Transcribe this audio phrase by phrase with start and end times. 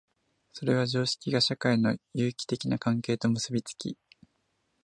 [0.51, 3.97] それは常識が社会の有機的な関係と結び付き、